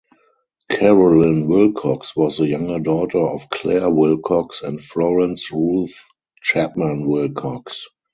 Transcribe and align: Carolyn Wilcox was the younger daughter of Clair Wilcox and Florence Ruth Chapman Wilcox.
Carolyn 0.71 1.45
Wilcox 1.47 2.15
was 2.15 2.39
the 2.39 2.47
younger 2.47 2.79
daughter 2.79 3.19
of 3.19 3.51
Clair 3.51 3.87
Wilcox 3.87 4.63
and 4.63 4.81
Florence 4.81 5.51
Ruth 5.51 5.93
Chapman 6.41 7.05
Wilcox. 7.07 7.87